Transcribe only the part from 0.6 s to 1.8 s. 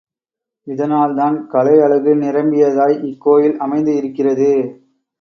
இதனால்தான் கலை